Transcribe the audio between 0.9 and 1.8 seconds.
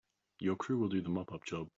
the mop up job.